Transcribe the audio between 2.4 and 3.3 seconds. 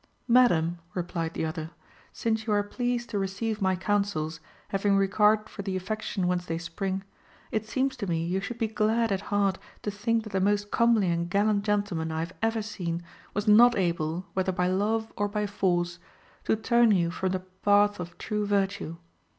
you are pleased to